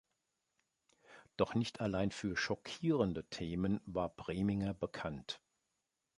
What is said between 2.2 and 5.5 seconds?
"„schockierende“" Themen war Preminger bekannt.